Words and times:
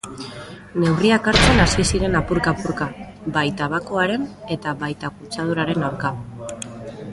Neurriak 0.83 1.27
hartzen 1.31 1.61
hasi 1.65 1.85
ziren 1.97 2.17
apurka-apurka, 2.21 2.87
bai 3.37 3.45
tabakoaren 3.61 4.27
eta 4.59 4.75
baita 4.83 5.15
kutsaduraren 5.21 5.89
aurka. 5.93 6.15